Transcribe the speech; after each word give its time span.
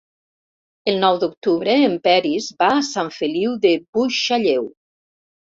El 0.93 0.97
nou 1.03 1.19
d'octubre 1.23 1.75
en 1.89 1.93
Peris 2.09 2.47
va 2.63 2.71
a 2.79 2.81
Sant 2.89 3.13
Feliu 3.19 3.55
de 3.67 3.75
Buixalleu. 3.99 4.67